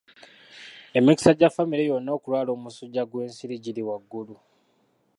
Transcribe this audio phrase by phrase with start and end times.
[0.97, 4.35] Emikisa gya famire yonna okulwala omusujja gw'ensiri giri waggulu.